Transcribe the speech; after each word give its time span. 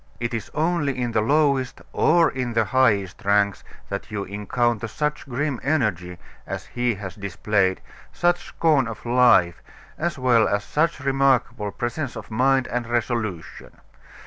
It 0.19 0.33
is 0.33 0.49
only 0.55 0.97
in 0.97 1.11
the 1.11 1.21
lowest 1.21 1.79
or 1.93 2.31
in 2.31 2.53
the 2.53 2.65
highest 2.65 3.23
ranks 3.23 3.63
that 3.89 4.09
you 4.09 4.23
encounter 4.23 4.87
such 4.87 5.29
grim 5.29 5.59
energy 5.61 6.17
as 6.47 6.65
he 6.65 6.95
has 6.95 7.13
displayed, 7.13 7.81
such 8.11 8.45
scorn 8.47 8.87
of 8.87 9.05
life, 9.05 9.61
as 9.99 10.17
well 10.17 10.47
as 10.47 10.63
such 10.63 11.01
remarkable 11.01 11.69
presence 11.69 12.15
of 12.15 12.31
mind 12.31 12.65
and 12.69 12.87
resolution. 12.87 13.79